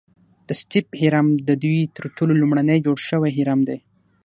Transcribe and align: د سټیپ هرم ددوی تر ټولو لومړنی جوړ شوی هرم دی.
د 0.47 0.49
سټیپ 0.59 0.87
هرم 1.01 1.27
ددوی 1.47 1.77
تر 1.95 2.05
ټولو 2.15 2.33
لومړنی 2.41 2.77
جوړ 2.85 2.97
شوی 3.09 3.31
هرم 3.37 3.59
دی. 3.69 3.77